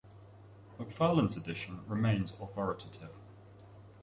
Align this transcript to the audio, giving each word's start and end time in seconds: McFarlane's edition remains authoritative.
McFarlane's 0.79 1.37
edition 1.37 1.83
remains 1.85 2.33
authoritative. 2.41 3.11